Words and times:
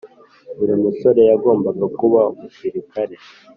Buri 0.57 0.73
musore 0.83 1.21
yagombaga 1.31 1.85
kuba 1.99 2.19
umusirikare 2.31 3.15